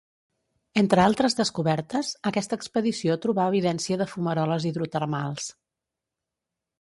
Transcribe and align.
Entre 0.81 1.01
altres 1.01 1.35
descobertes, 1.41 2.09
aquesta 2.31 2.59
expedició 2.61 3.17
trobà 3.25 3.45
evidència 3.53 3.99
de 4.03 4.07
fumaroles 4.15 4.65
hidrotermals. 4.71 5.53